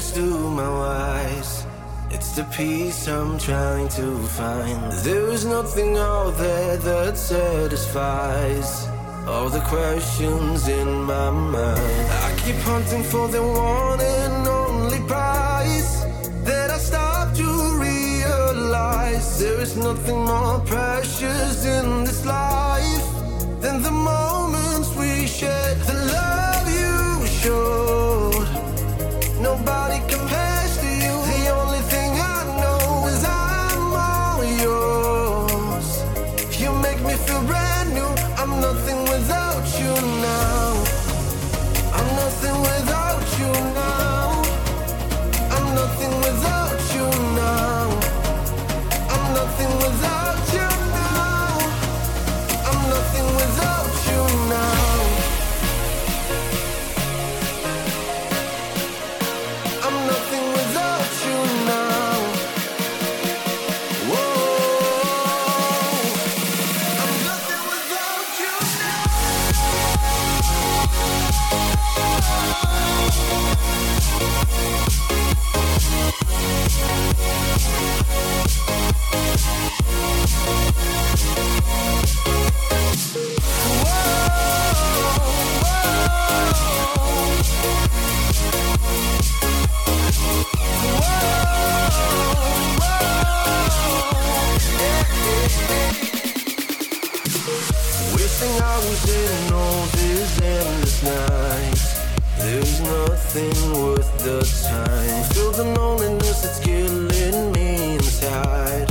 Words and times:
Through 0.00 0.32
to 0.32 0.50
my 0.56 0.64
eyes. 0.64 1.66
It's 2.10 2.32
the 2.34 2.44
peace 2.44 3.06
I'm 3.06 3.38
trying 3.38 3.88
to 3.88 4.16
find. 4.28 4.92
There's 5.04 5.44
nothing 5.44 5.98
out 5.98 6.38
there 6.38 6.78
that 6.78 7.18
satisfies 7.18 8.88
all 9.28 9.50
the 9.50 9.60
questions 9.60 10.68
in 10.68 11.02
my 11.02 11.30
mind. 11.30 12.08
I 12.26 12.34
keep 12.42 12.56
hunting 12.72 13.02
for 13.04 13.28
the 13.28 13.42
one 13.42 14.00
and 14.00 14.48
only 14.48 15.00
prize 15.06 16.02
that 16.44 16.70
I 16.70 16.78
stop 16.78 17.34
to 17.34 17.48
realize 17.78 19.38
there 19.38 19.60
is 19.60 19.76
nothing 19.76 20.24
more 20.24 20.60
precious 20.60 21.66
in 21.66 22.04
this 22.04 22.24
life. 22.24 22.69
nothing 103.34 103.72
worth 103.80 104.24
the 104.24 104.40
time. 104.68 105.24
Feel 105.30 105.52
the 105.52 105.64
loneliness 105.78 106.42
that's 106.42 106.58
killing 106.58 107.52
me 107.52 107.94
inside. 107.94 108.90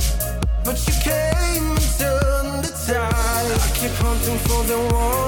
But 0.64 0.78
you 0.88 0.94
came 1.04 1.72
and 1.72 1.98
turned 1.98 2.64
the 2.64 2.72
tide. 2.88 3.52
I 3.52 3.72
keep 3.76 3.92
hunting 4.00 4.38
for 4.40 4.64
the 4.64 4.80
one. 4.94 5.19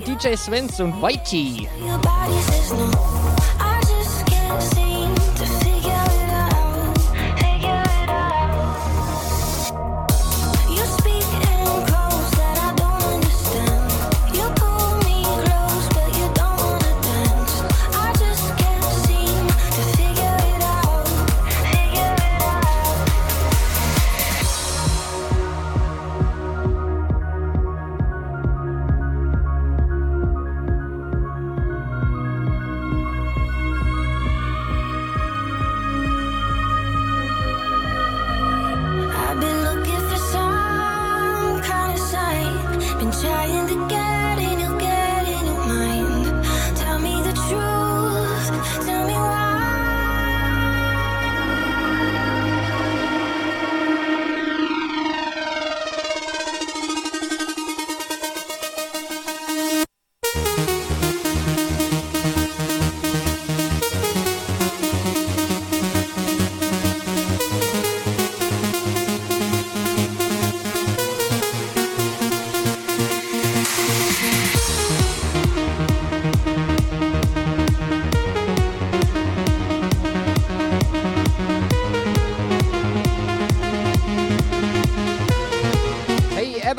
DJ 0.00 0.36
Svens 0.36 0.80
und 0.80 1.00
Whitey. 1.02 1.68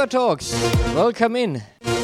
Talks. 0.07 0.51
Welcome 0.93 1.35
in. 1.35 1.96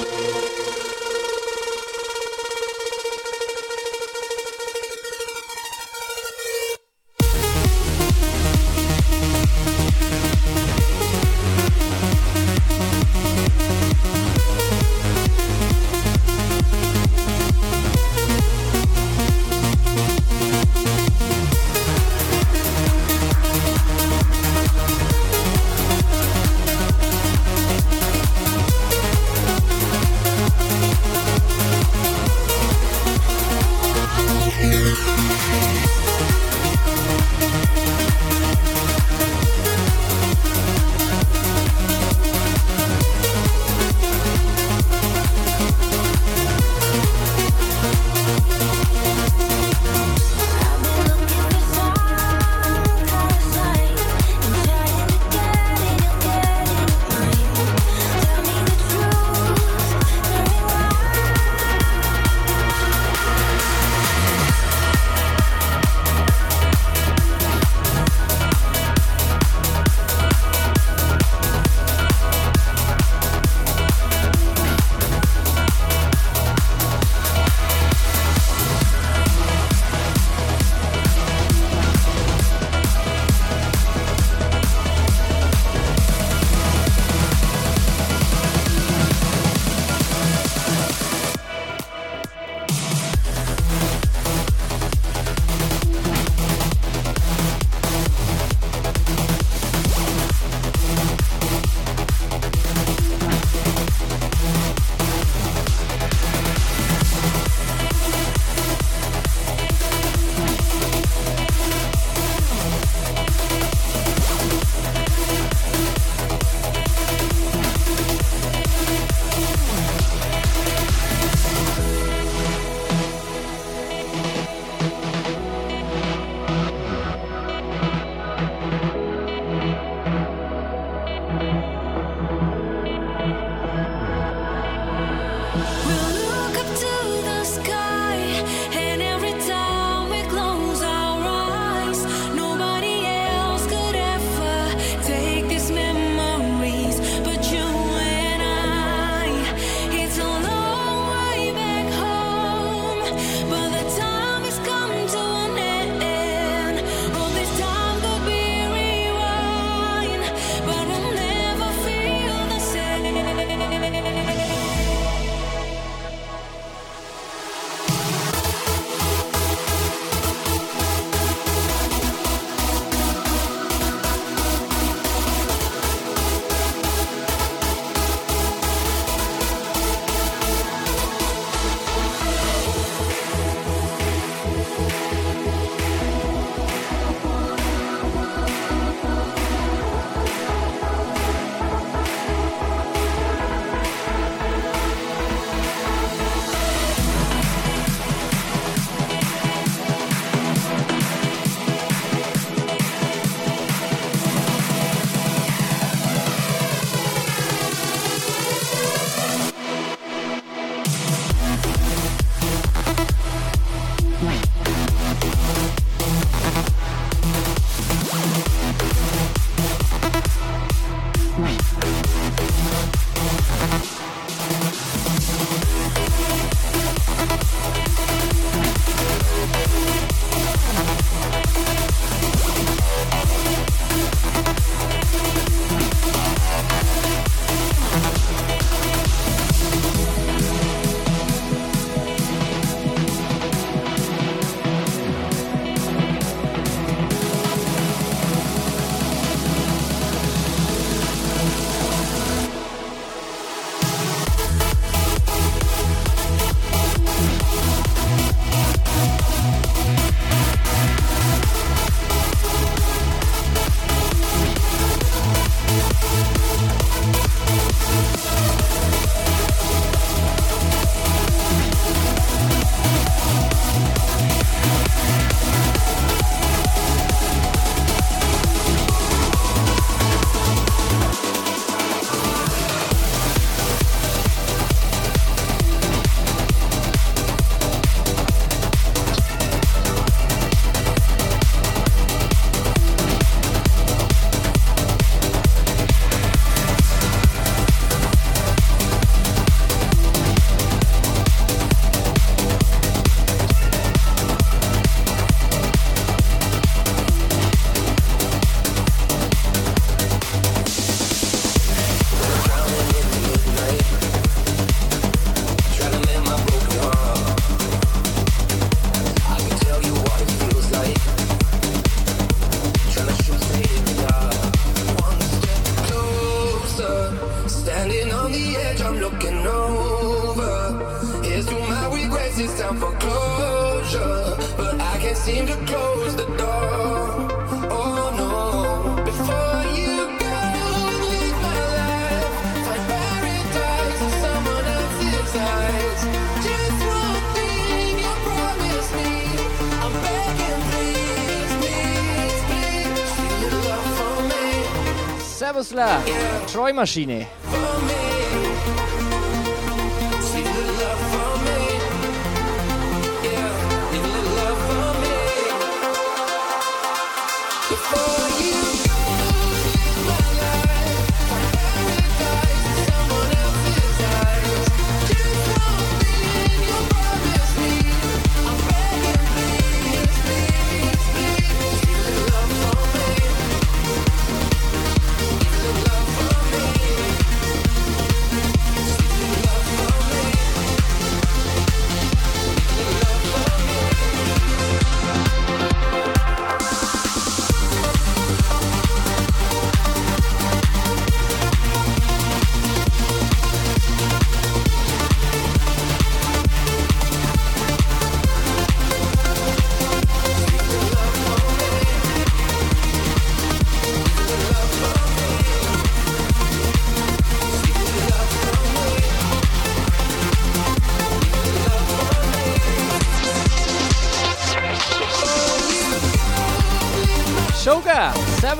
Servusla, 355.73 356.03
Treumaschine. 356.45 357.27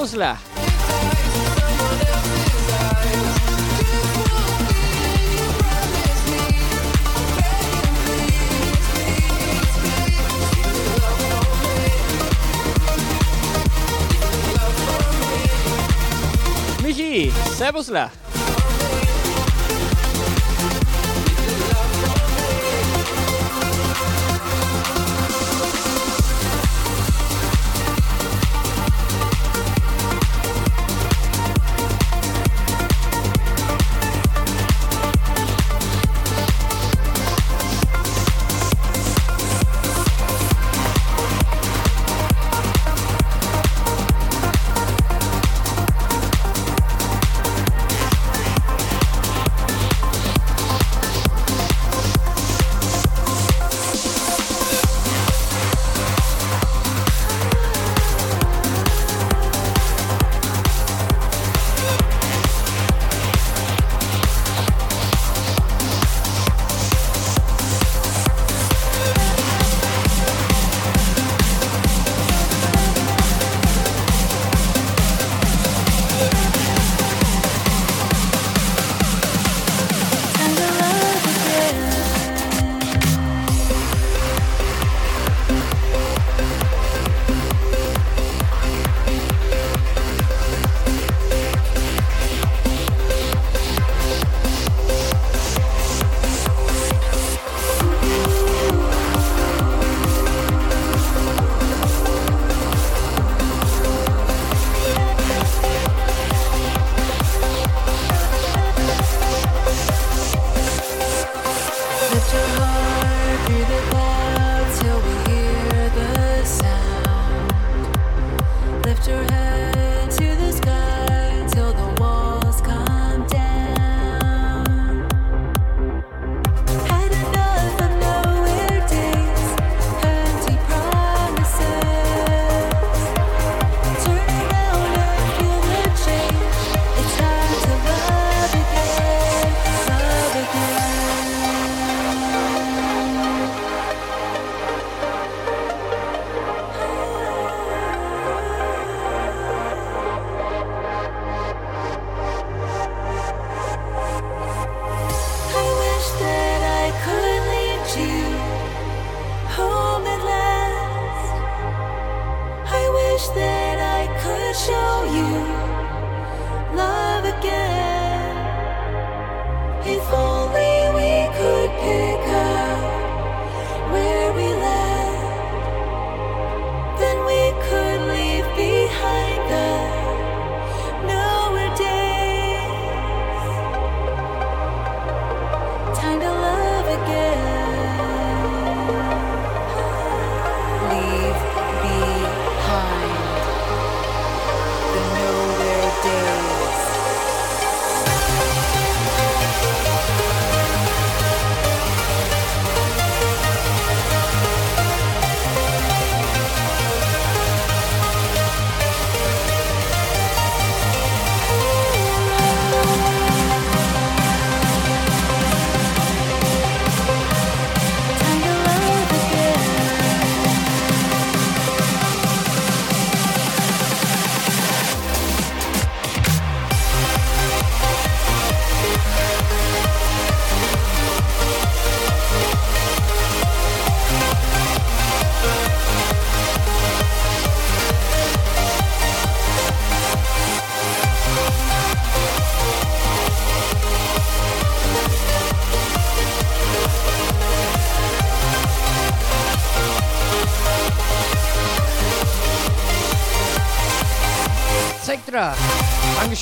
Shoga, 0.03 0.07
Servusla. 0.07 0.37
Michi, 16.83 17.31
Servusla. 17.55 18.22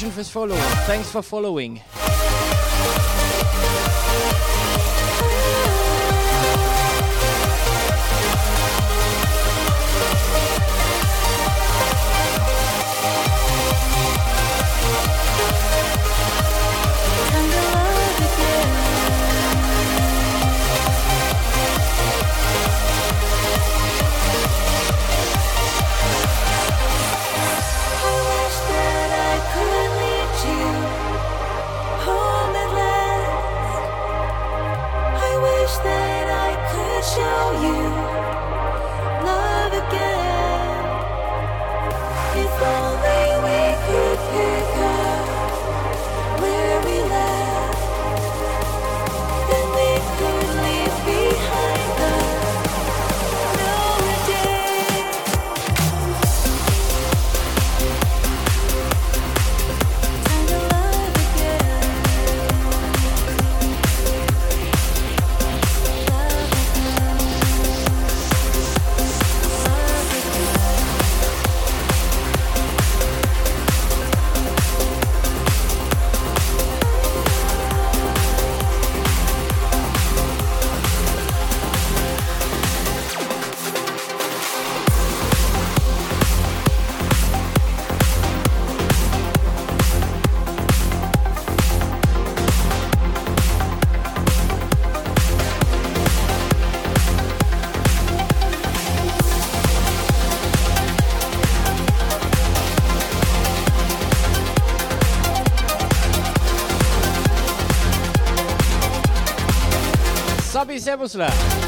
for. 0.10 0.56
Thanks 0.88 1.12
for 1.12 1.22
following. 1.22 1.80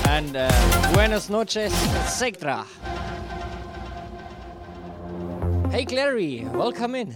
And 0.10 0.36
uh, 0.36 0.52
Buenas 0.94 1.30
noches, 1.30 1.72
etc. 1.96 2.66
Hey, 5.72 5.86
Clary, 5.86 6.46
welcome 6.54 6.94
in. 6.94 7.16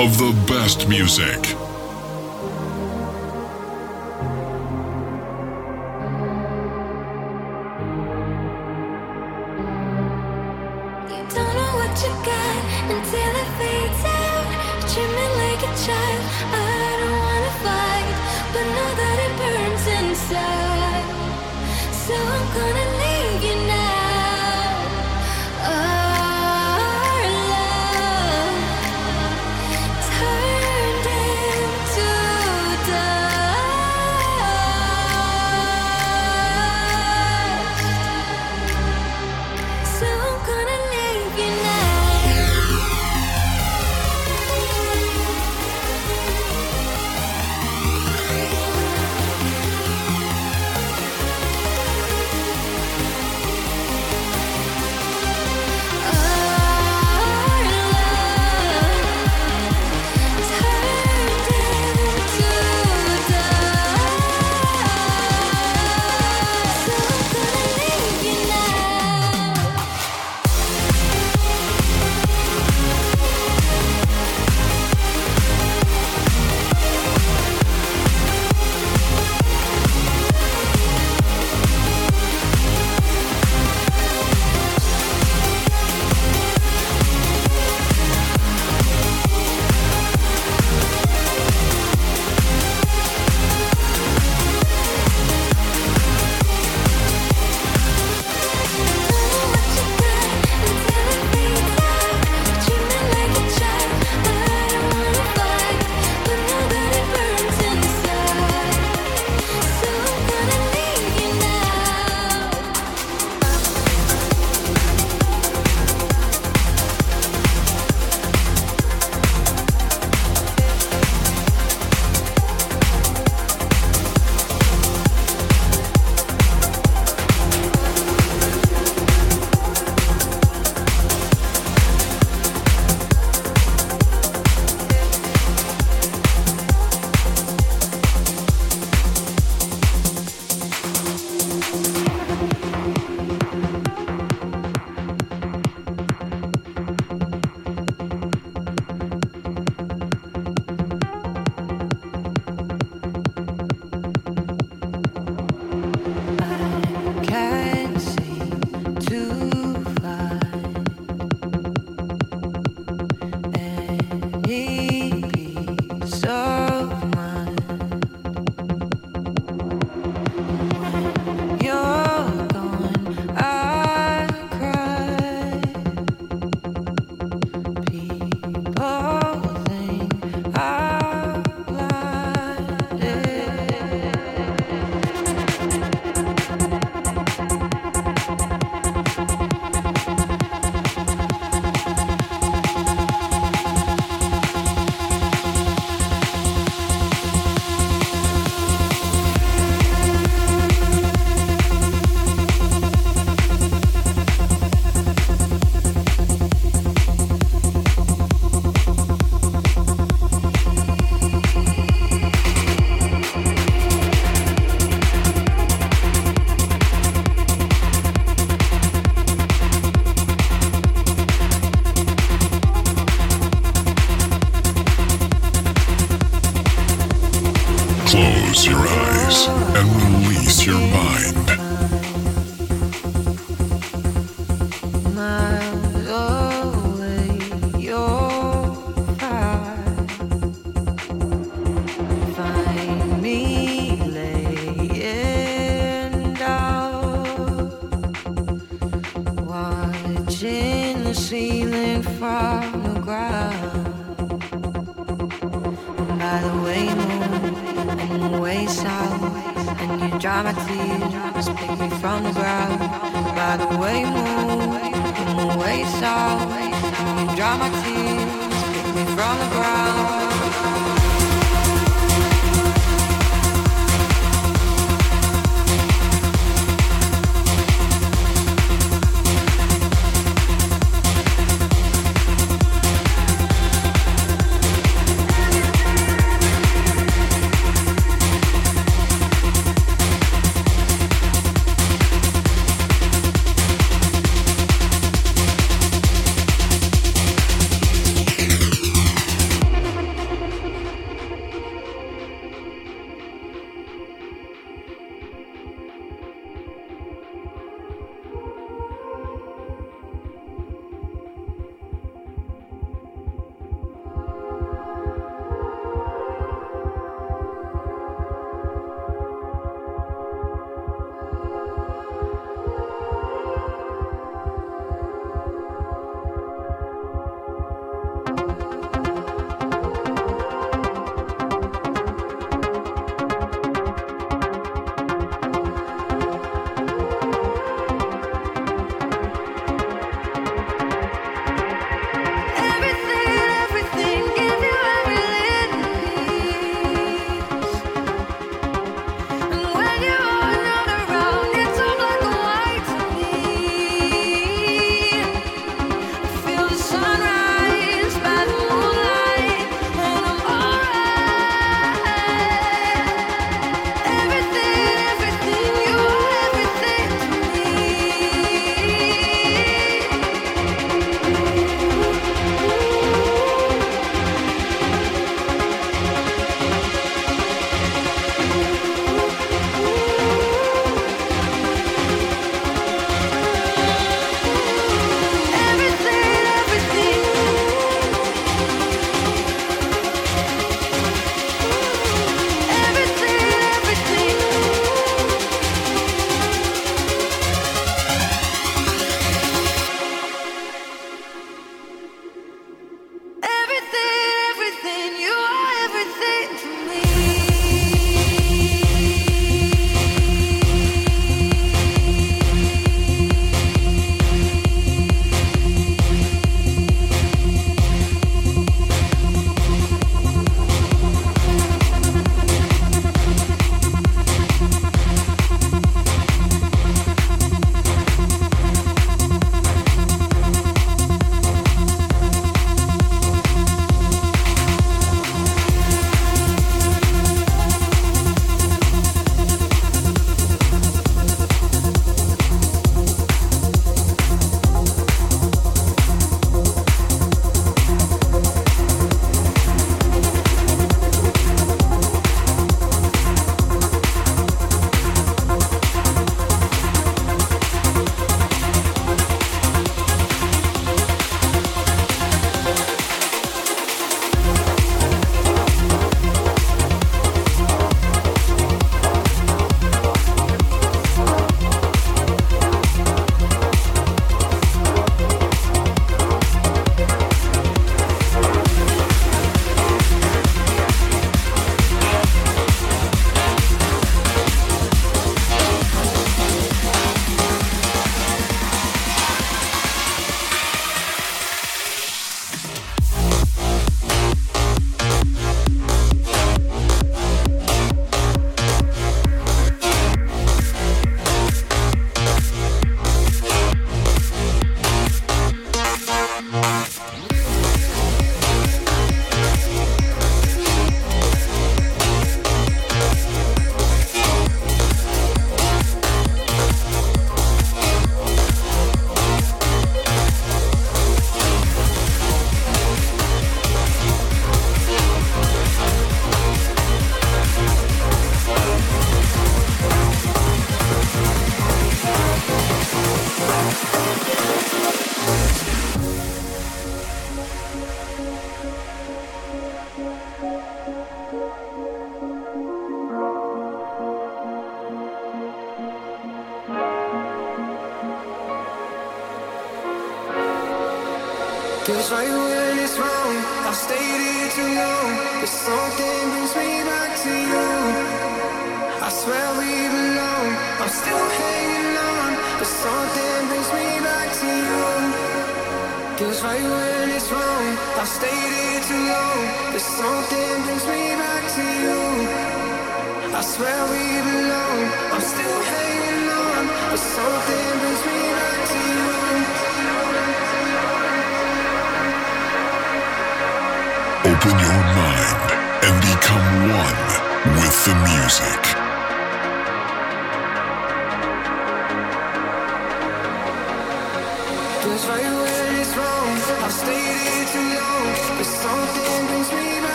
of 0.00 0.16
the 0.16 0.32
best 0.46 0.88
music. 0.88 1.59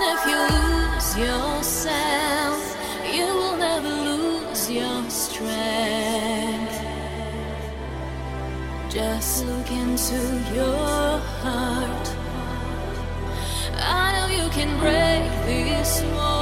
If 0.00 0.26
you 0.30 0.38
lose 0.56 1.18
yourself, 1.18 2.76
you 3.12 3.26
will 3.26 3.56
never 3.56 3.88
lose 3.88 4.70
your 4.70 5.10
strength. 5.10 6.78
Just 8.88 9.44
look 9.46 9.70
into 9.70 10.20
your 10.54 11.18
heart. 11.42 12.06
I 13.74 14.12
know 14.14 14.44
you 14.44 14.48
can 14.50 14.78
break 14.78 15.24
this 15.46 16.02
wall. 16.14 16.37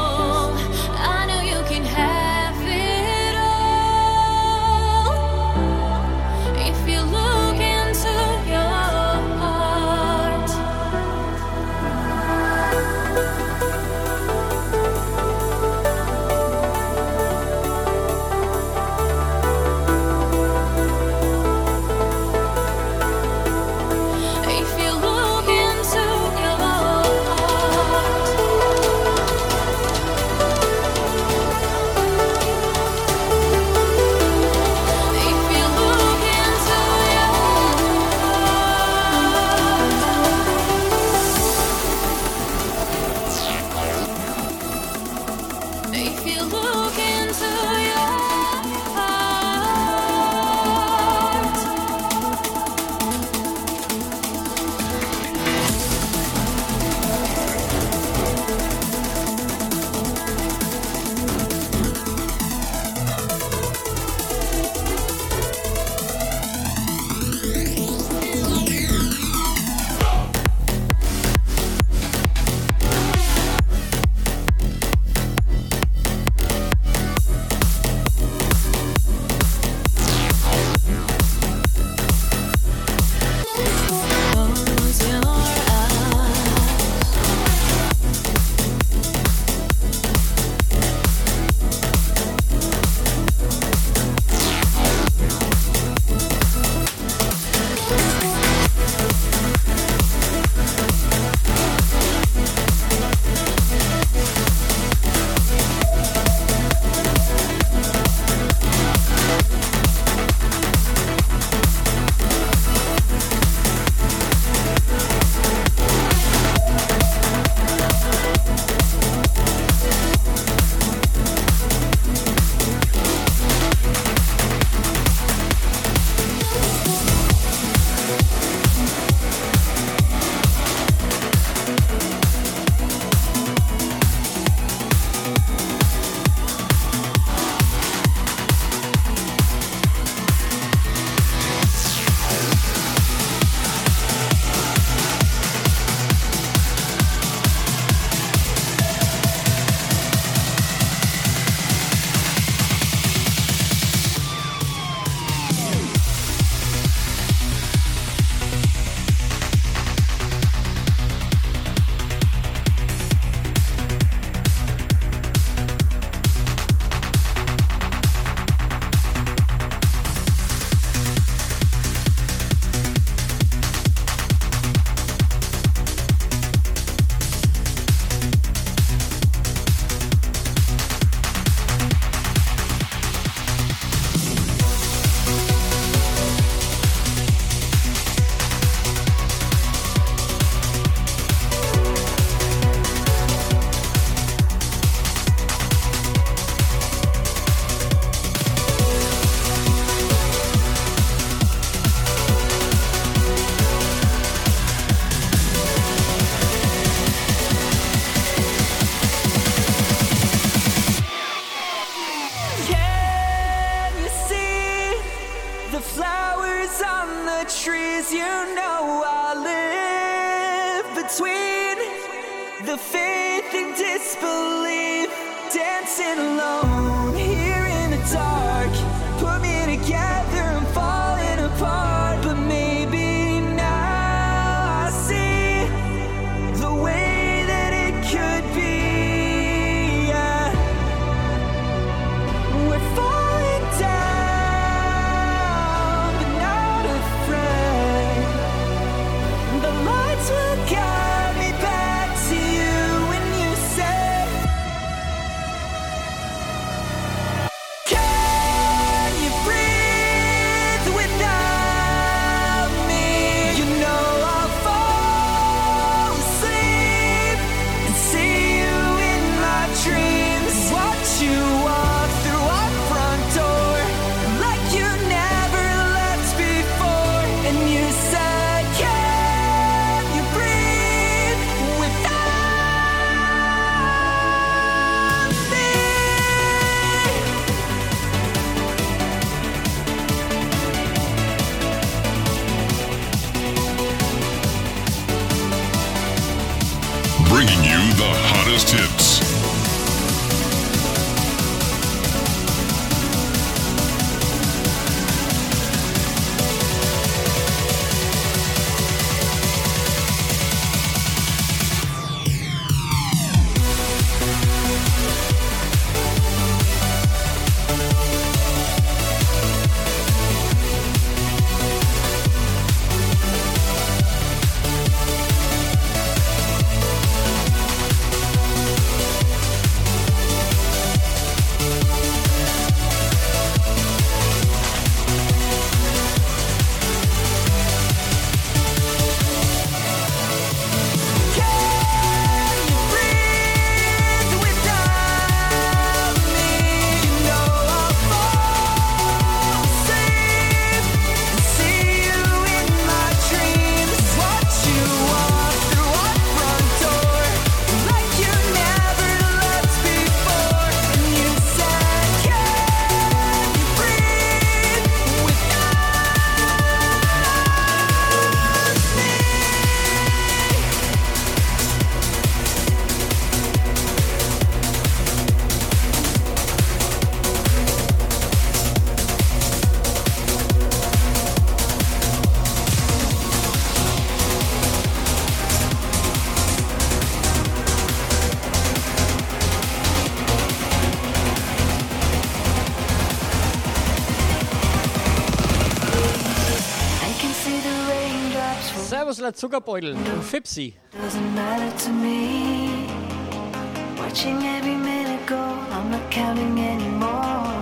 i'm 405.72 405.90
not 405.90 406.10
counting 406.12 406.58
anymore. 406.60 407.52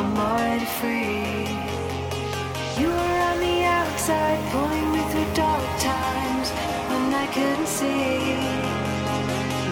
I'm 0.00 0.16
already 0.16 0.68
free. 0.78 1.50
You 2.80 2.90
on 3.28 3.36
the 3.46 3.64
outside, 3.64 4.38
pulling 4.52 4.88
me 4.92 5.00
through 5.10 5.34
dark 5.34 5.66
times 5.80 6.48
when 6.90 7.04
I 7.12 7.26
couldn't 7.34 7.66
see. 7.66 8.38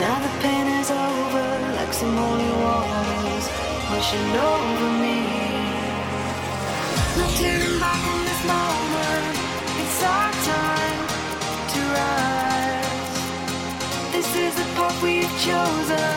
Now 0.03 0.17
the 0.25 0.33
pain 0.43 0.67
is 0.81 0.91
over, 0.91 1.49
like 1.79 1.93
some 1.93 2.17
holy 2.17 2.53
waters 2.65 3.47
washing 3.91 4.31
over 4.51 4.91
me. 5.03 5.19
Not 7.17 7.31
turning 7.39 7.81
back 7.81 8.28
chosen. 15.39 16.08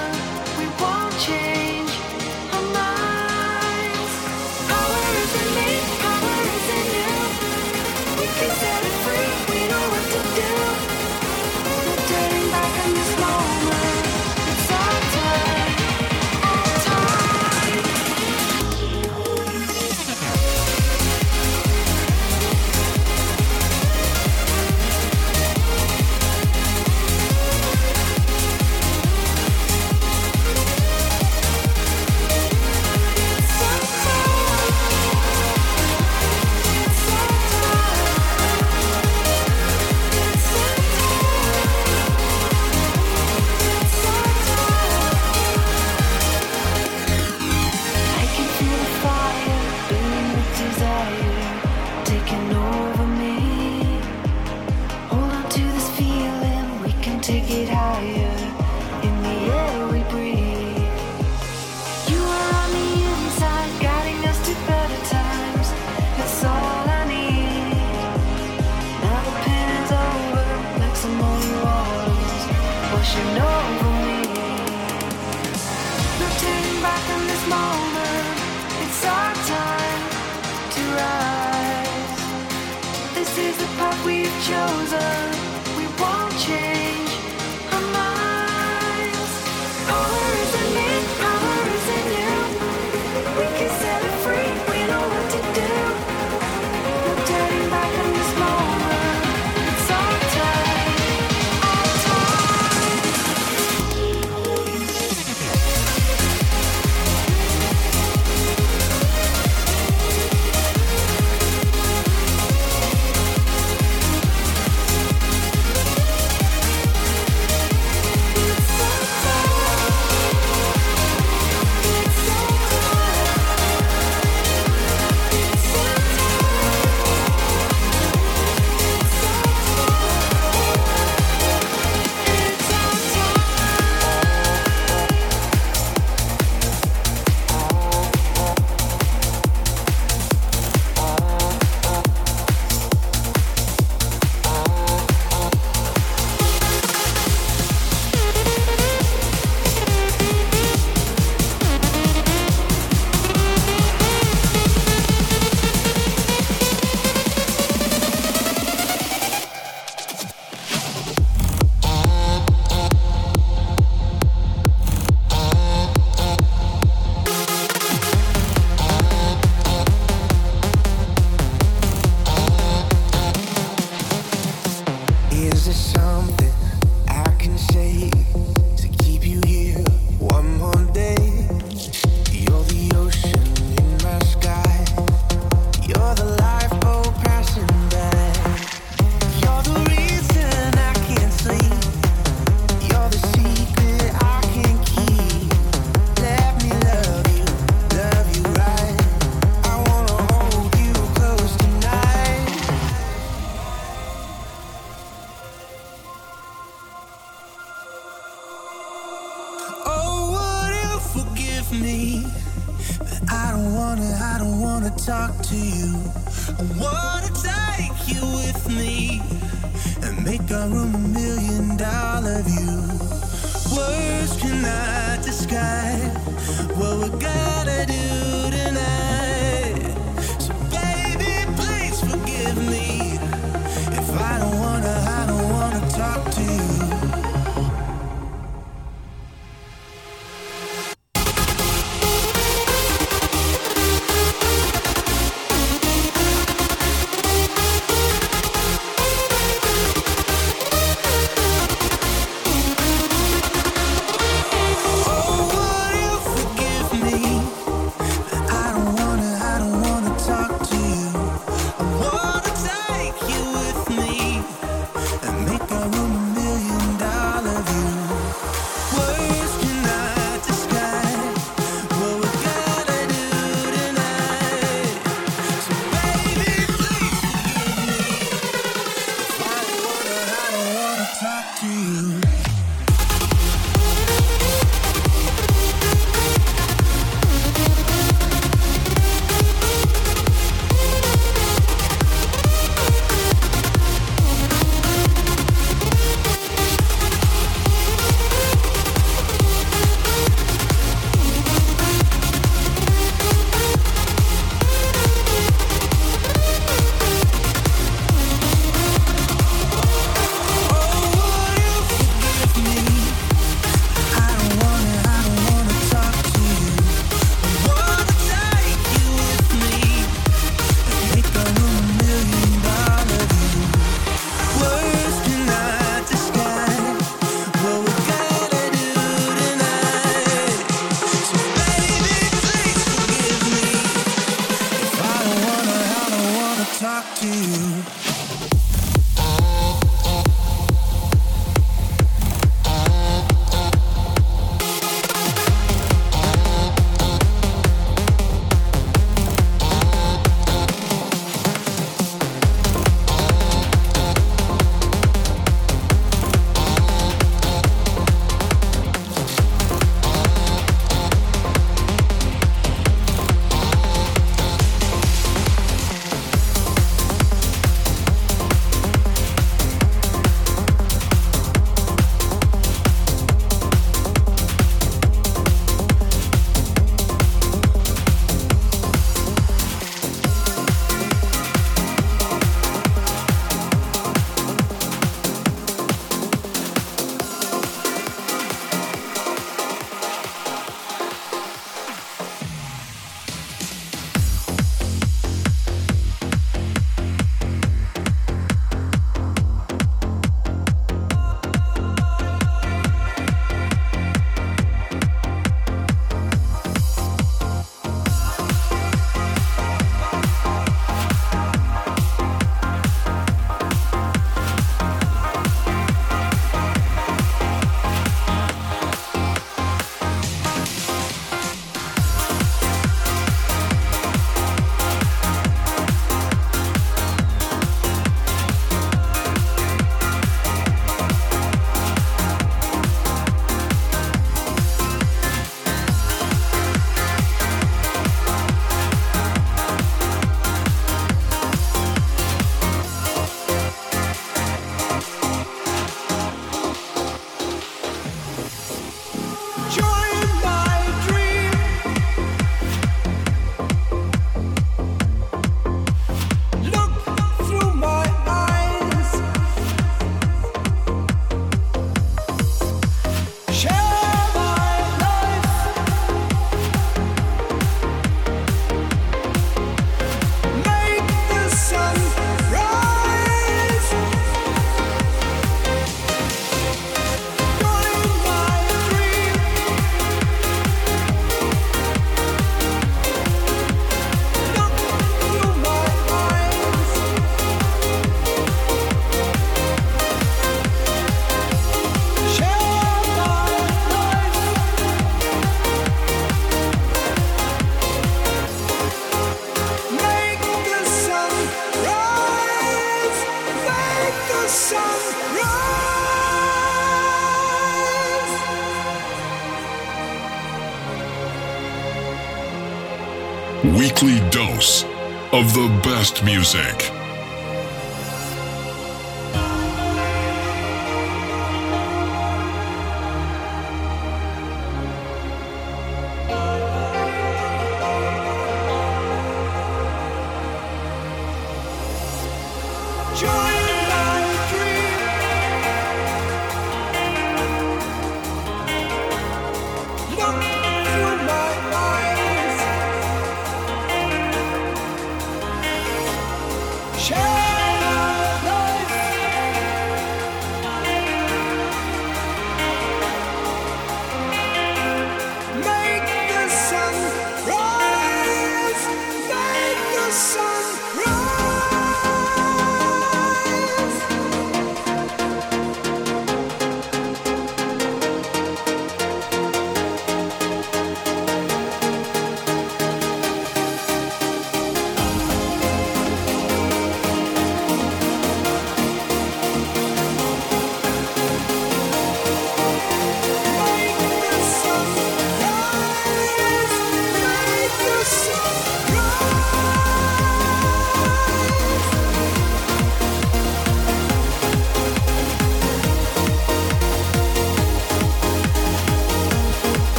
Weekly 513.64 514.20
dose 514.32 514.84
of 515.32 515.54
the 515.54 515.82
best 515.84 516.24
music. 516.24 517.01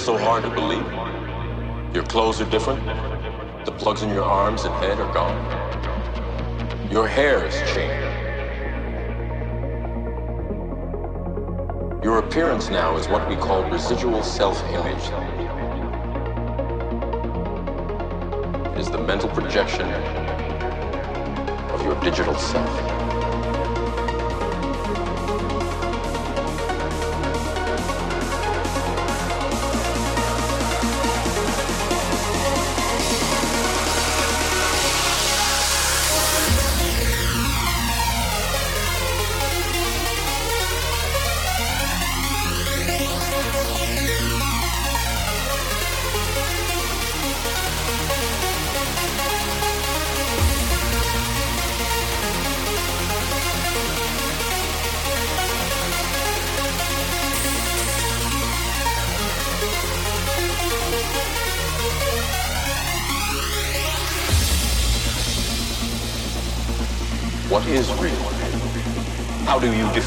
So 0.00 0.16
hard 0.16 0.42
to 0.42 0.50
believe? 0.50 0.86
Your 1.94 2.04
clothes 2.04 2.40
are 2.40 2.48
different. 2.48 2.82
The 3.66 3.72
plugs 3.72 4.02
in 4.02 4.08
your 4.08 4.24
arms 4.24 4.64
and 4.64 4.74
head 4.76 4.98
are 4.98 5.12
gone. 5.12 5.36
Your 6.90 7.06
hair 7.06 7.40
has 7.46 7.54
changed. 7.74 8.06
Your 12.02 12.18
appearance 12.18 12.70
now 12.70 12.96
is 12.96 13.08
what 13.08 13.28
we 13.28 13.36
call 13.36 13.62
residual 13.70 14.22
self-image. 14.22 15.04
It 18.72 18.80
is 18.80 18.90
the 18.90 18.98
mental 18.98 19.28
projection 19.28 19.86
of 21.72 21.82
your 21.84 22.00
digital 22.00 22.34
self. 22.36 22.99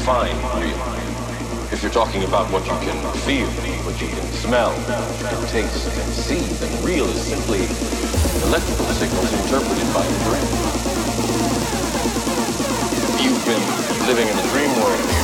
Define 0.04 0.36
real? 0.60 0.76
If 1.72 1.82
you're 1.82 1.90
talking 1.90 2.24
about 2.24 2.52
what 2.52 2.66
you 2.66 2.76
can 2.84 3.00
feel, 3.24 3.48
what 3.88 3.98
you 4.02 4.08
can 4.08 4.20
smell, 4.32 4.70
what 4.70 5.18
you 5.18 5.26
can 5.26 5.48
taste 5.48 5.86
and 5.86 6.12
see, 6.12 6.40
then 6.60 6.84
real 6.84 7.06
is 7.06 7.22
simply 7.22 7.64
electrical 8.44 8.84
signals 9.00 9.32
interpreted 9.32 9.88
by 9.96 10.04
the 10.04 10.18
brain. 10.28 10.44
You've 13.24 13.44
been 13.48 13.64
living 14.06 14.28
in 14.28 14.36
a 14.36 14.46
dream 14.52 14.76
world 14.84 15.23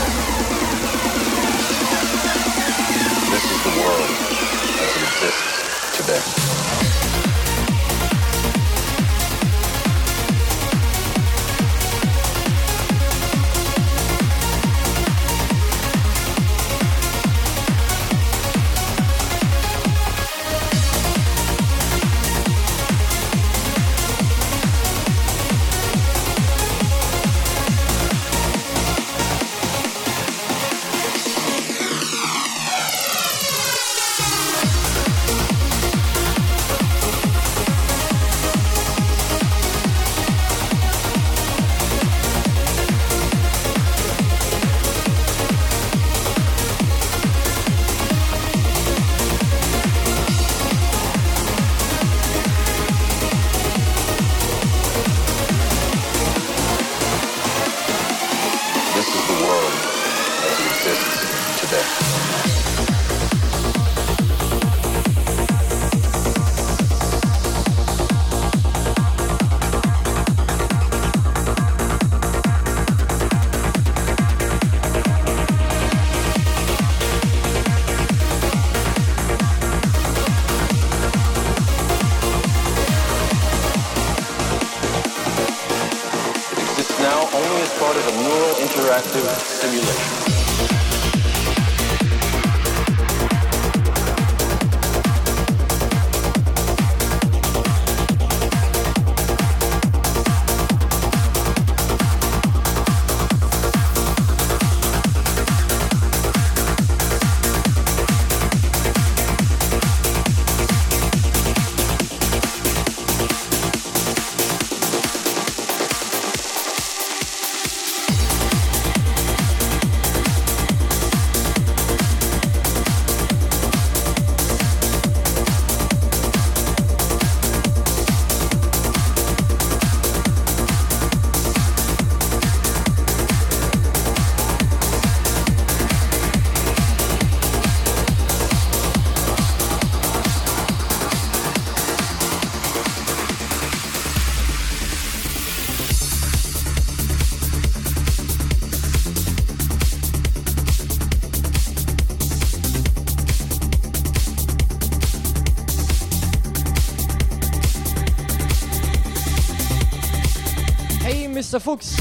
Fuchs. 161.59 161.97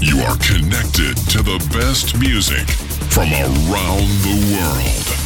You 0.00 0.20
are 0.20 0.36
connected 0.38 1.16
to 1.28 1.42
the 1.42 1.58
best 1.72 2.16
music 2.16 2.68
from 3.10 3.32
around 3.32 4.08
the 4.22 4.56
world. 4.56 5.23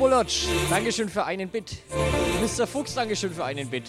Apopolotsch, 0.00 0.46
Dankeschön 0.70 1.10
für 1.10 1.26
einen 1.26 1.50
Bit. 1.50 1.76
Mr. 2.40 2.66
Fuchs, 2.66 2.94
Dankeschön 2.94 3.34
für 3.34 3.44
einen 3.44 3.68
Bit. 3.68 3.84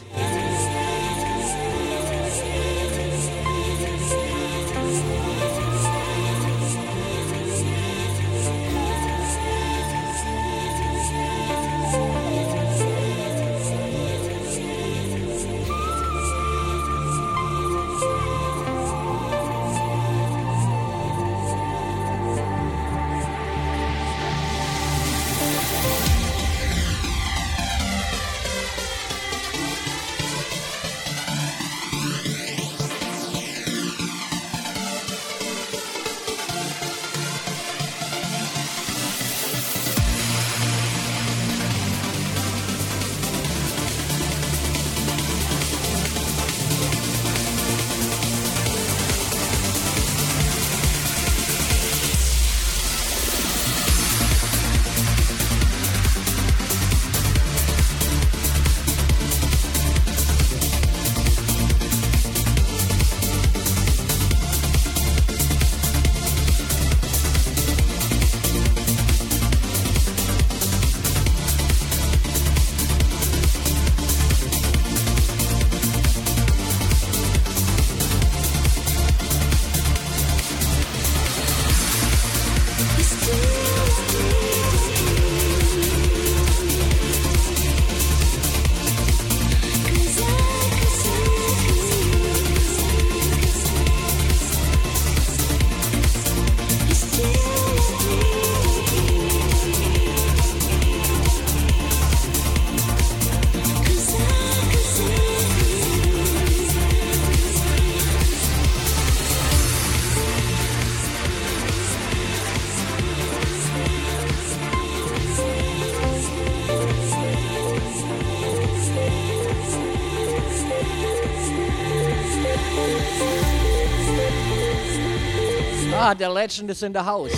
The 126.18 126.30
legend 126.30 126.70
is 126.70 126.84
in 126.84 126.92
the 126.92 127.02
house. 127.02 127.32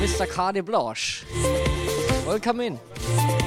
Mr. 0.00 0.28
Cardi 0.28 0.60
Blanche. 0.60 1.24
Welcome 2.26 2.60
in. 2.60 3.45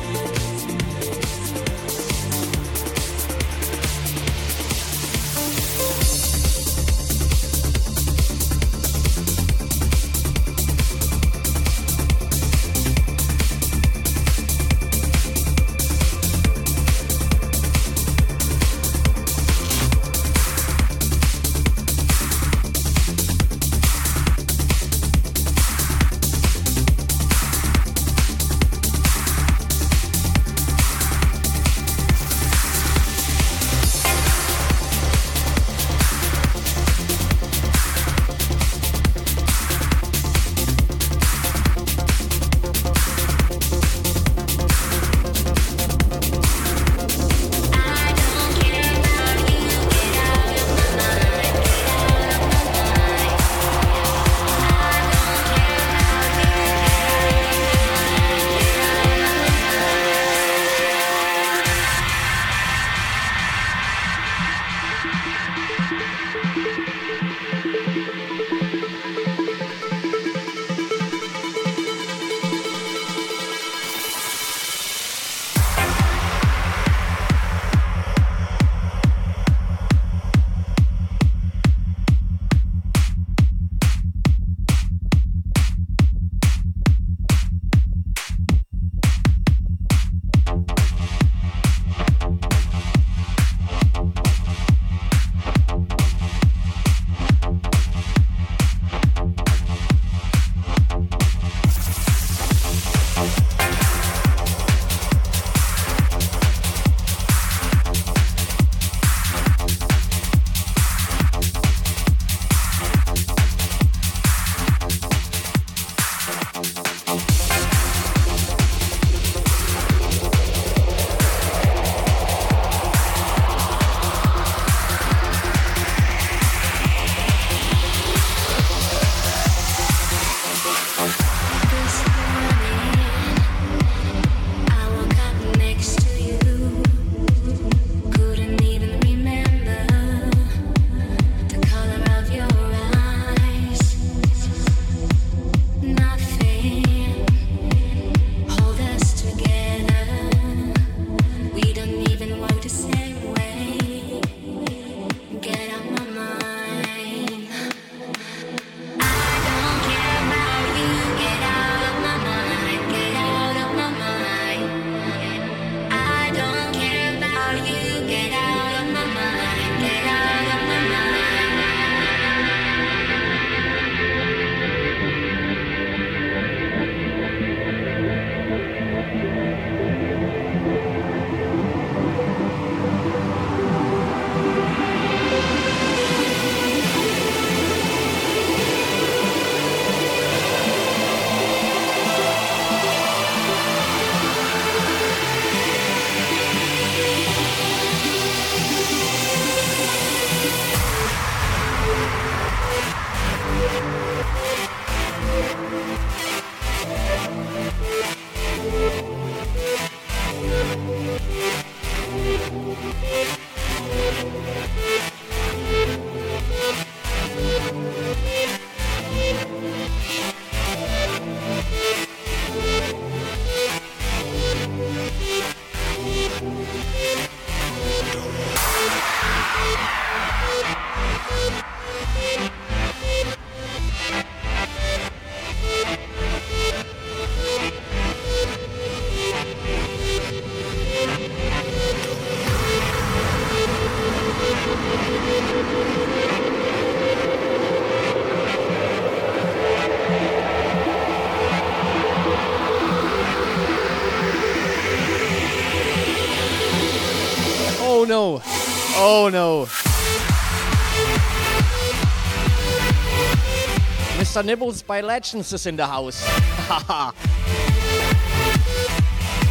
Mr. 264.18 264.43
Nibbles 264.43 264.81
by 264.81 265.01
Legends 265.01 265.53
is 265.53 265.65
in 265.65 265.76
the 265.76 265.88
house. 265.88 266.22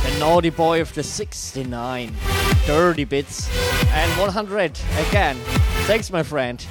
the 0.02 0.18
naughty 0.18 0.50
boy 0.50 0.80
of 0.80 0.92
the 0.94 1.02
69. 1.02 2.14
Dirty 2.66 3.05
bits. 3.05 3.48
And 3.92 4.10
100 4.20 4.78
again. 5.09 5.36
Thanks, 5.86 6.10
my 6.10 6.22
friend. 6.22 6.64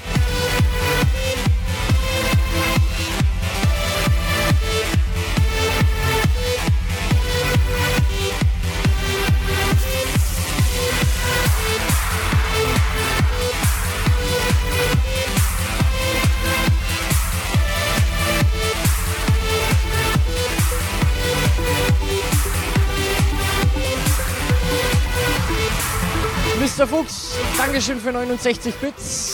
Dankeschön 27.77 28.01
für 28.01 28.11
69 28.11 28.73
Bits. 28.81 29.26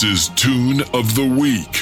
This 0.00 0.28
is 0.28 0.28
Tune 0.36 0.82
of 0.94 1.16
the 1.16 1.24
Week. 1.24 1.77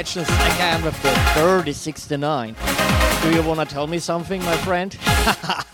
By 0.00 0.04
Legends 0.04 0.30
again 0.30 0.82
with 0.82 1.02
the 1.02 1.10
3069. 1.34 2.56
Do 3.20 3.34
you 3.34 3.42
wanna 3.42 3.66
tell 3.66 3.86
me 3.86 3.98
something, 3.98 4.42
my 4.44 4.56
friend? 4.56 4.96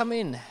Welcome 0.00 0.12
in. 0.12 0.49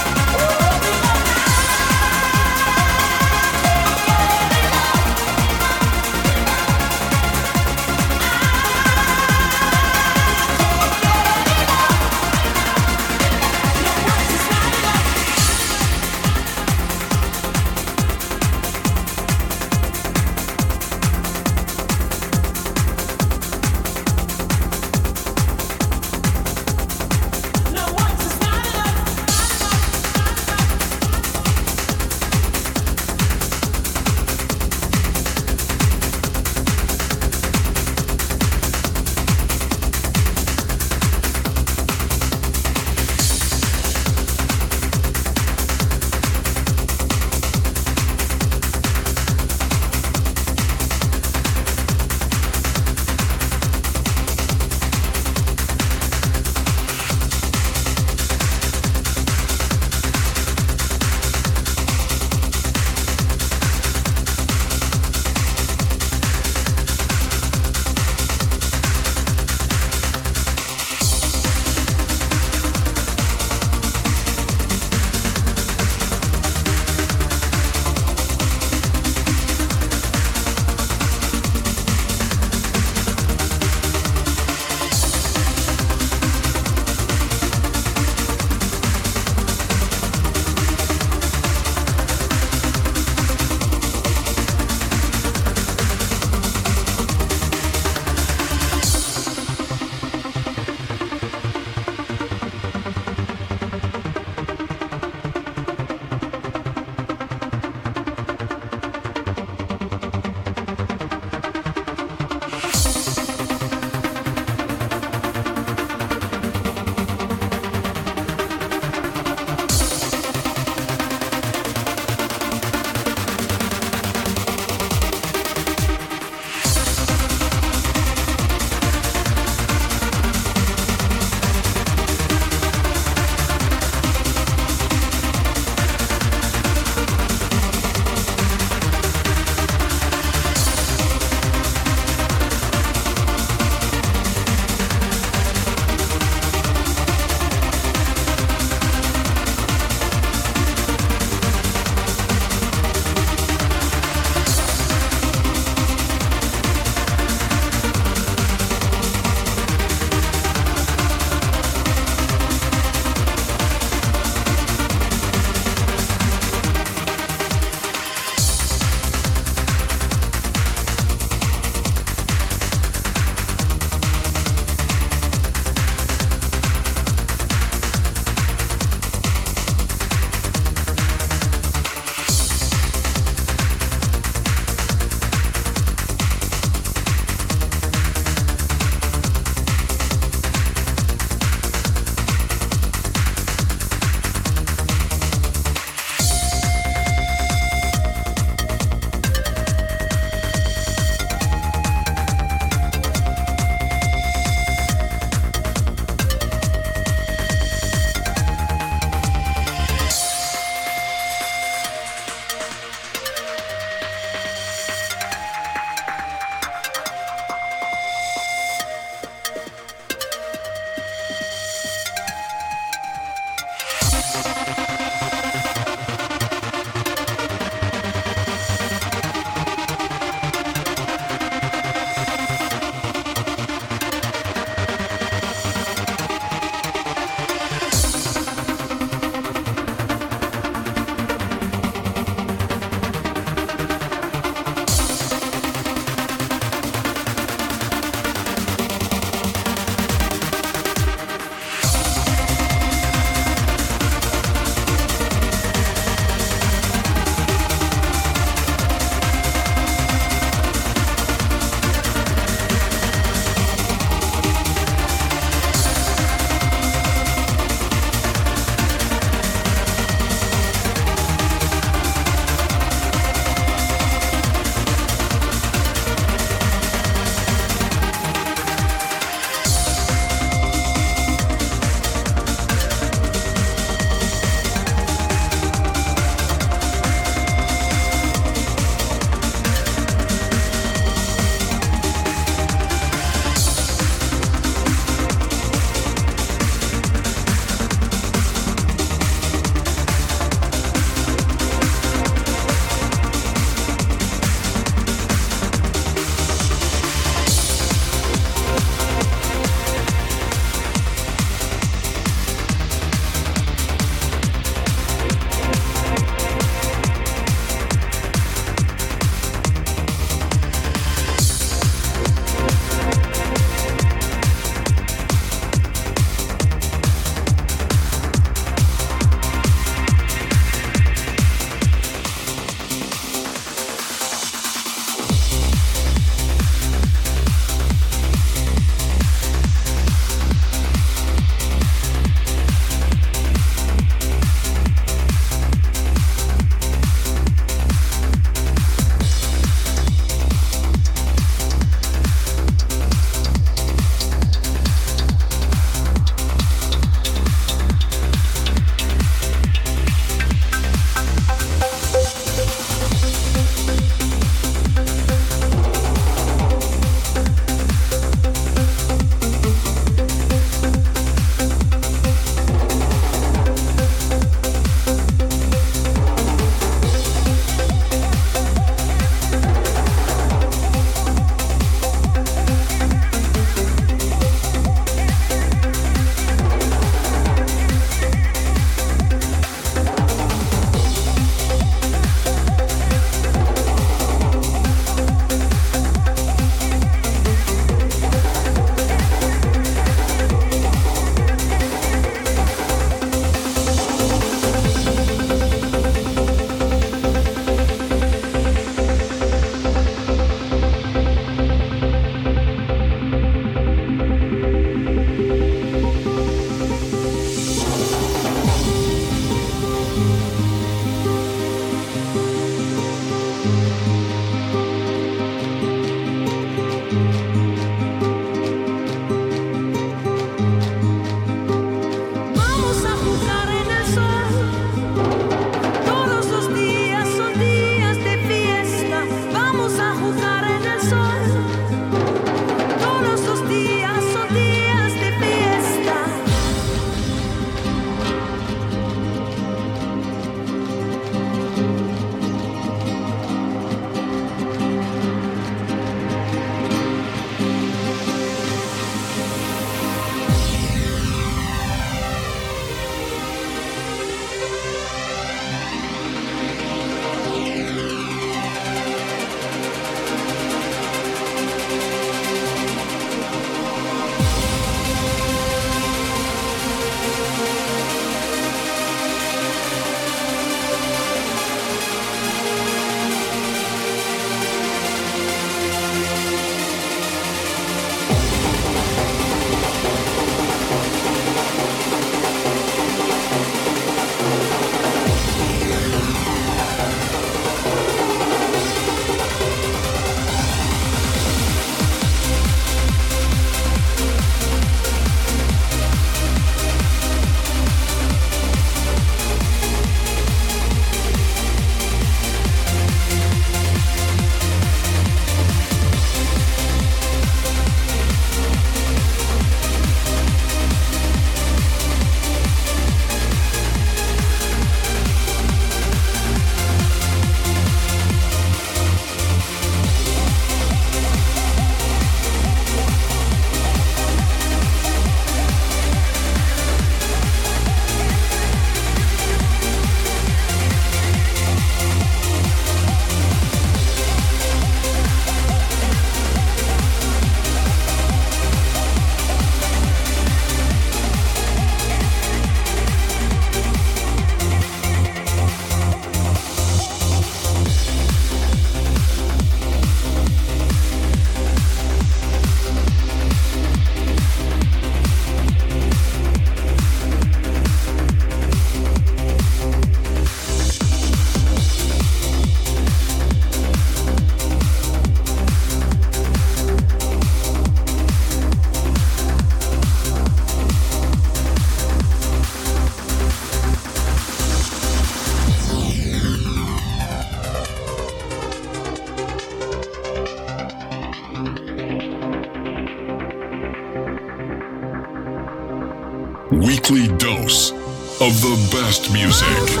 Of 598.41 598.59
the 598.61 598.75
best 598.91 599.31
music. 599.31 600.00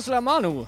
Vamos 0.00 0.08
lá, 0.08 0.20
mano. 0.22 0.66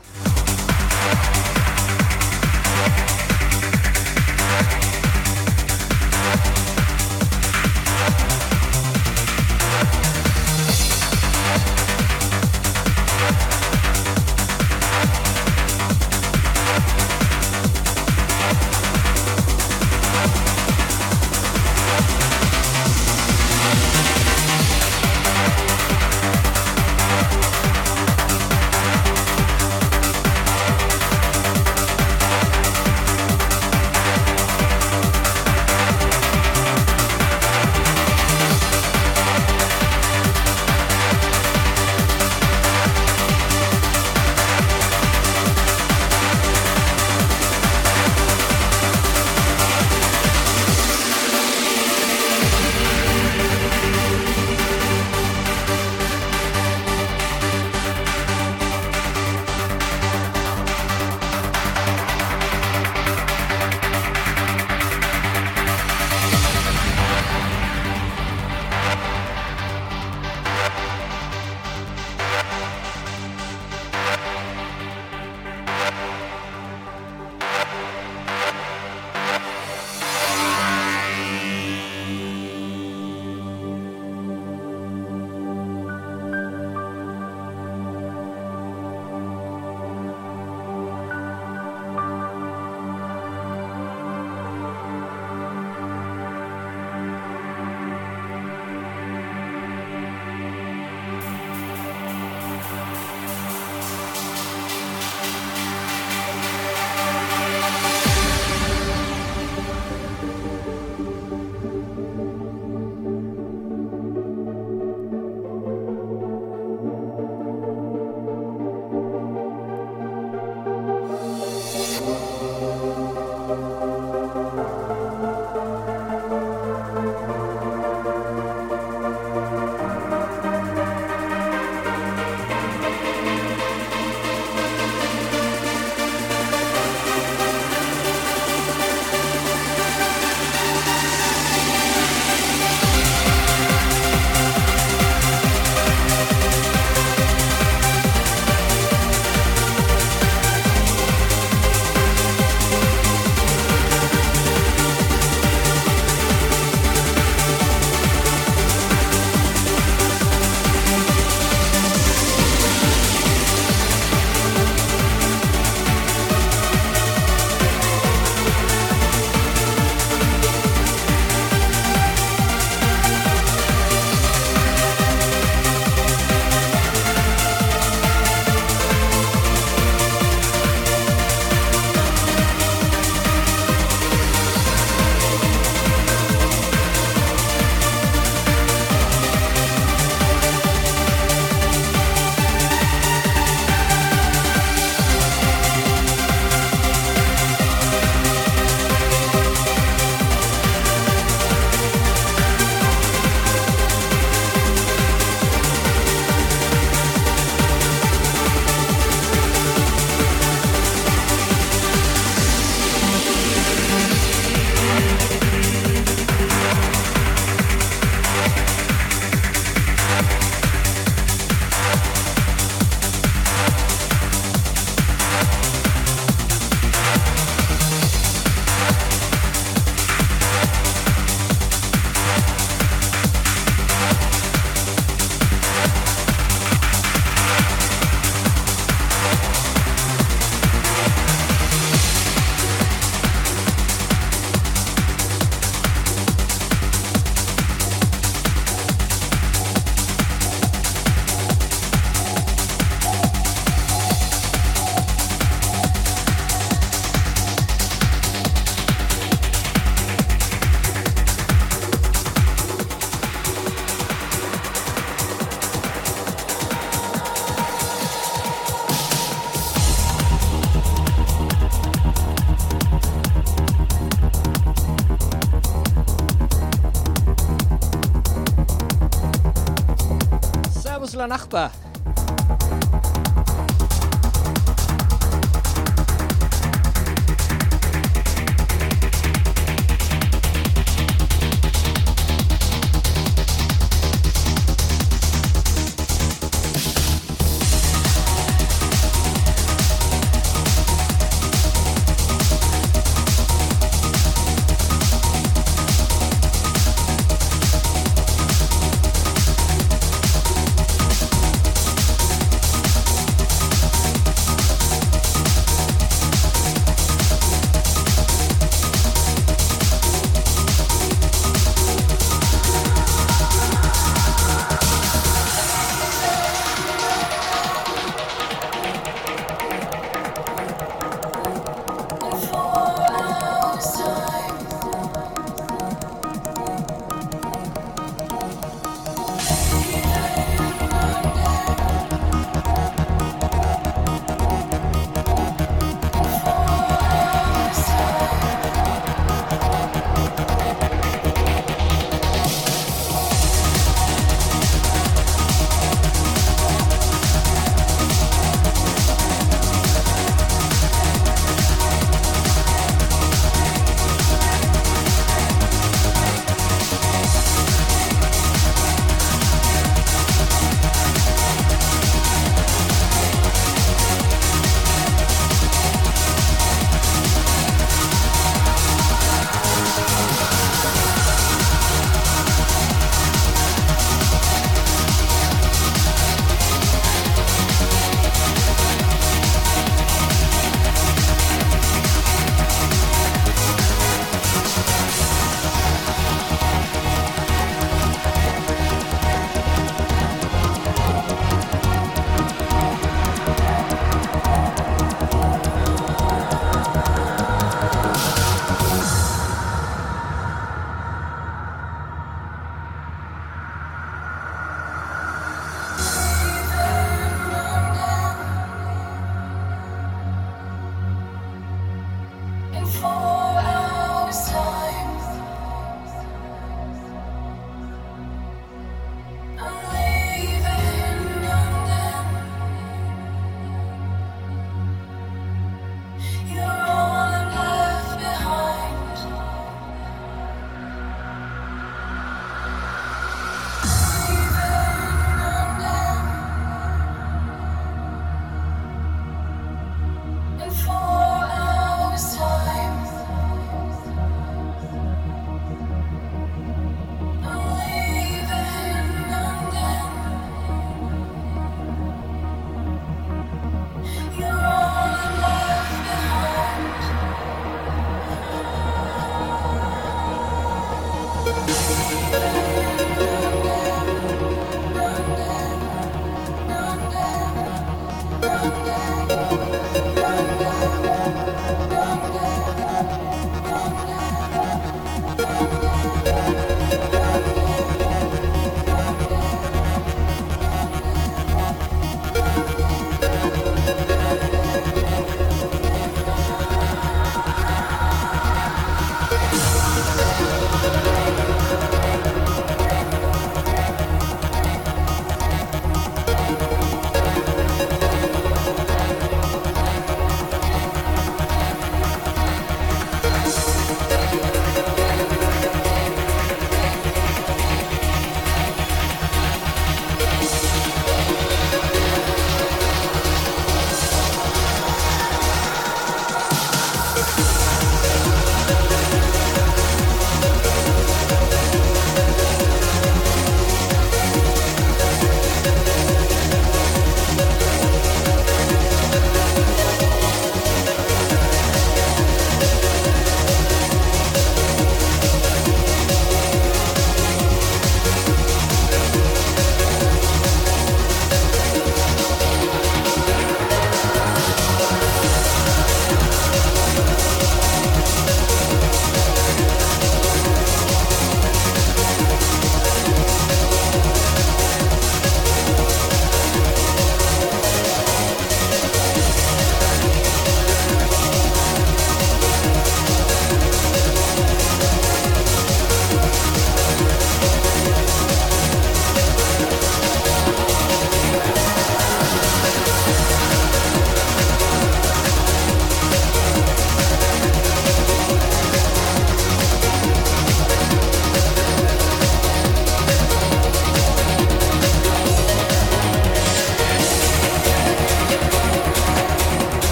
lieber 281.22 281.28
Nachbar. 281.28 281.70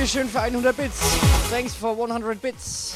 Dankeschön 0.00 0.30
für 0.30 0.40
100 0.40 0.74
Bits. 0.74 1.18
Thanks 1.50 1.74
for 1.74 1.90
100 1.90 2.40
Bits. 2.40 2.94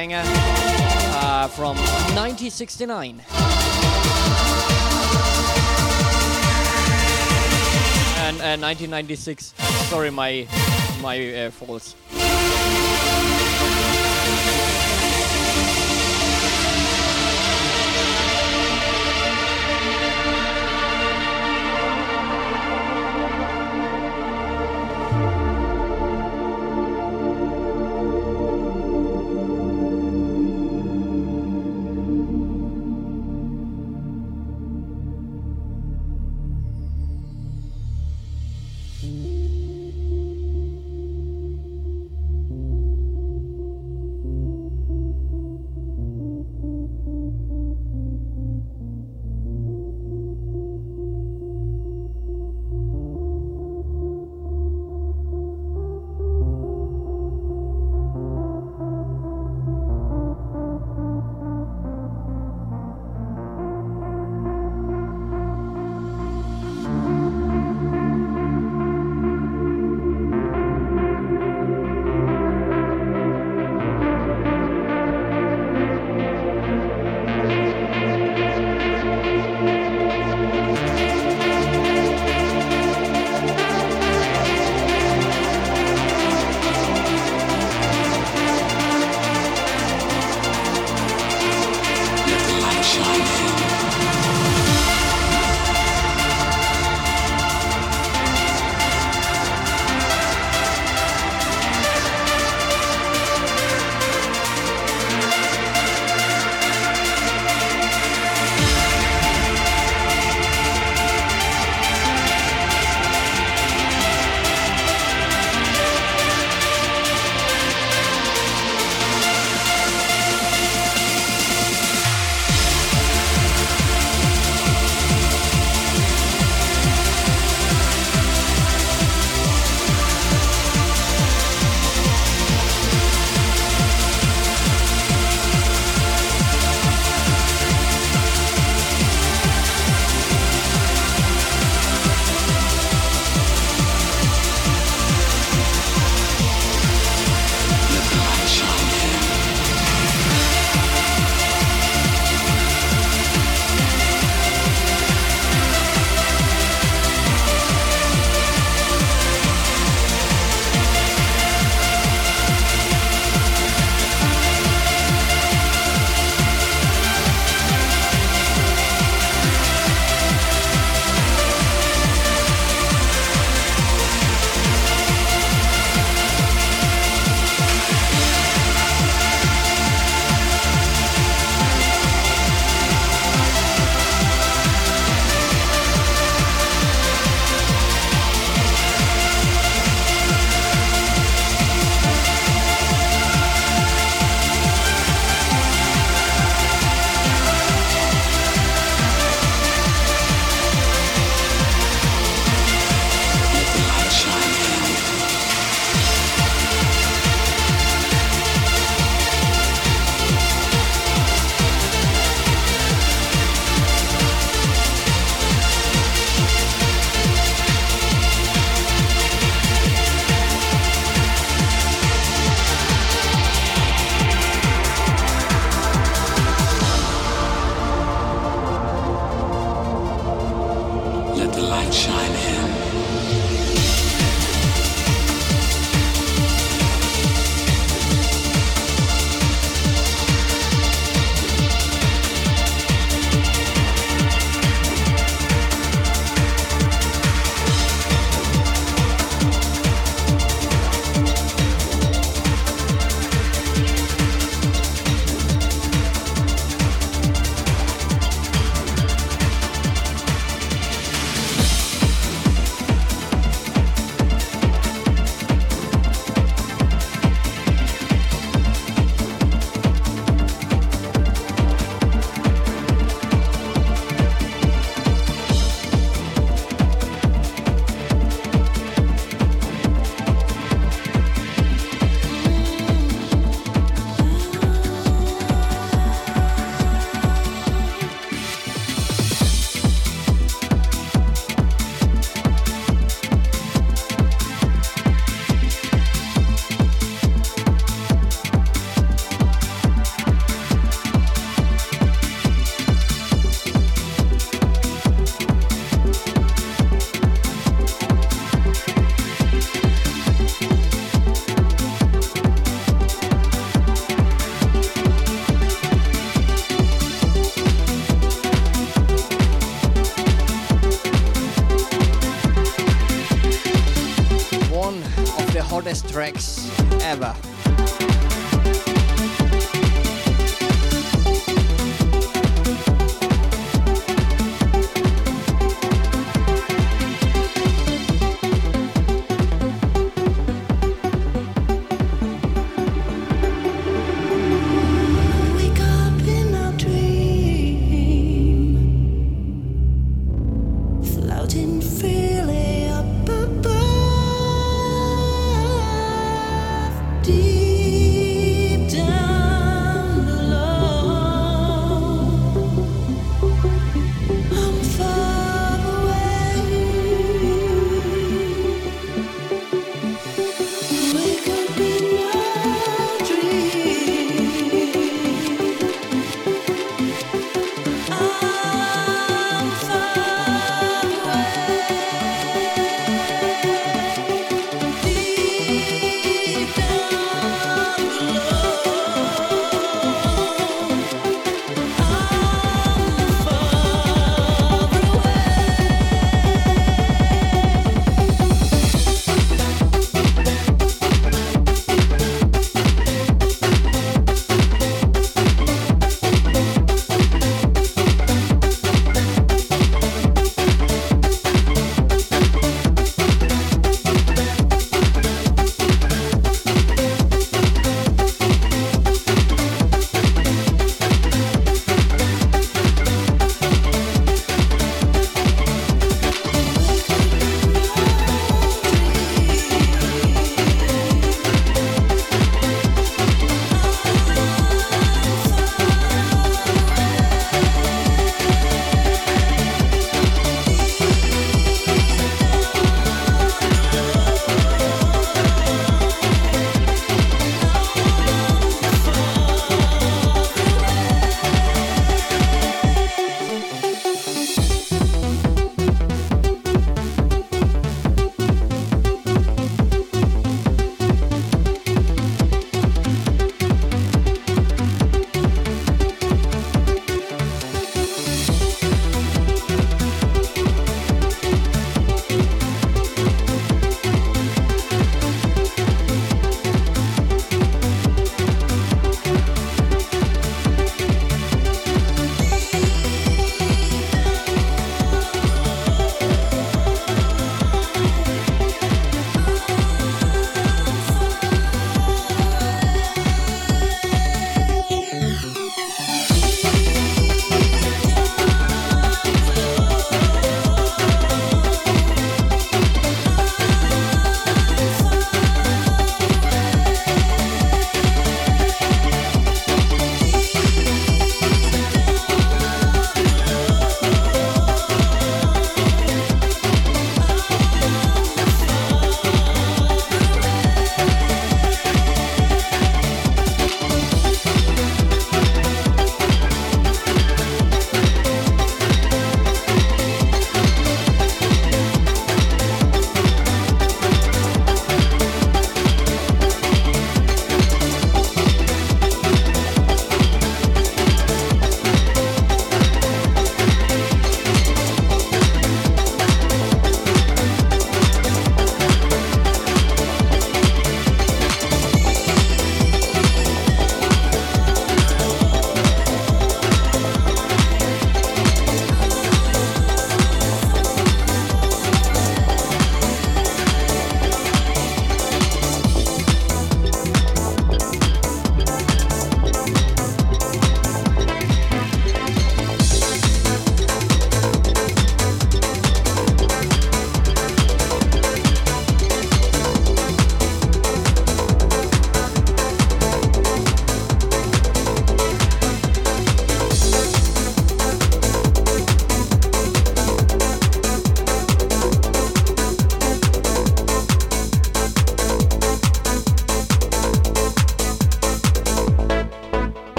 Banger 0.00 0.22
uh, 0.24 1.46
from 1.48 1.76
1969. 2.16 3.20
And 8.16 8.40
uh, 8.40 8.56
1996. 8.56 9.52
Sorry, 9.90 10.10
my 10.10 10.46
my 11.02 11.16
uh, 11.34 11.50
faults. 11.50 11.96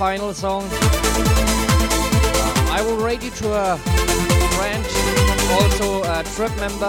Final 0.00 0.32
song. 0.32 0.66
I 2.72 2.82
will 2.82 2.96
rate 2.96 3.22
you 3.22 3.30
to 3.32 3.52
a 3.52 3.76
friend, 4.56 4.82
also 5.52 6.02
a 6.04 6.24
trip 6.34 6.56
member, 6.56 6.88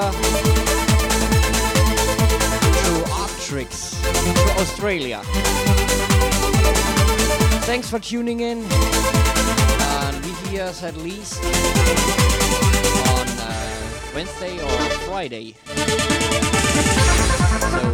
to 2.80 2.92
Arctrix, 3.12 4.00
to 4.02 4.62
Australia. 4.62 5.20
Thanks 7.66 7.90
for 7.90 8.00
tuning 8.00 8.40
in. 8.40 8.64
And 8.70 10.26
we 10.26 10.32
hear 10.50 10.64
us 10.64 10.82
at 10.82 10.96
least 10.96 11.44
on 13.10 13.28
uh, 13.28 14.14
Wednesday 14.16 14.58
or 14.58 14.70
Friday. 15.06 15.58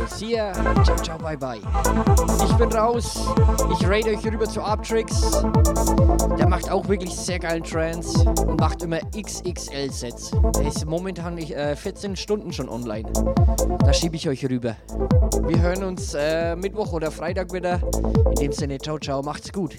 See 0.09 0.35
ya. 0.35 0.53
Ciao, 0.83 0.97
ciao, 0.97 1.17
bye, 1.17 1.37
bye. 1.37 1.59
Ich 2.43 2.53
bin 2.57 2.71
raus. 2.71 3.19
Ich 3.71 3.87
rate 3.87 4.09
euch 4.09 4.25
rüber 4.25 4.45
zu 4.45 4.61
Arptrix. 4.61 5.43
Der 6.37 6.47
macht 6.47 6.69
auch 6.69 6.87
wirklich 6.87 7.15
sehr 7.15 7.39
geilen 7.39 7.63
Trance 7.63 8.27
und 8.41 8.59
macht 8.59 8.81
immer 8.81 8.99
XXL-Sets. 8.99 10.31
Der 10.55 10.67
ist 10.67 10.85
momentan 10.85 11.37
äh, 11.37 11.75
14 11.75 12.15
Stunden 12.15 12.51
schon 12.51 12.69
online. 12.69 13.11
Da 13.79 13.93
schiebe 13.93 14.15
ich 14.15 14.27
euch 14.27 14.43
rüber. 14.45 14.75
Wir 15.45 15.61
hören 15.61 15.83
uns 15.83 16.13
äh, 16.13 16.55
Mittwoch 16.55 16.93
oder 16.93 17.11
Freitag 17.11 17.53
wieder. 17.53 17.81
In 18.29 18.35
dem 18.35 18.51
Sinne, 18.51 18.77
ciao, 18.79 18.97
ciao, 18.97 19.21
macht's 19.21 19.51
gut. 19.51 19.75